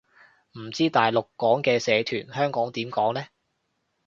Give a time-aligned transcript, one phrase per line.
[0.57, 3.23] 唔知大陸講嘅社團，香港點講呢